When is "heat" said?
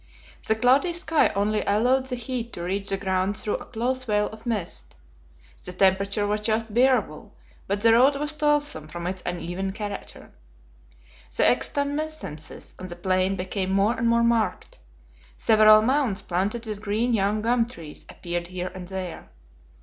2.15-2.53